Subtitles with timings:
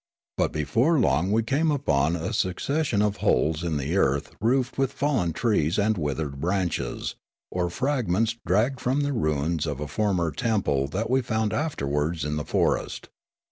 [0.35, 4.91] But before long we came upon a succession of holes in the earth roofed with
[4.91, 7.13] fallen trees and withered branches,
[7.51, 11.53] or fragments dragged from the ruins of a former temple Sneekape 163 that we found
[11.53, 13.09] afterwards in the forest.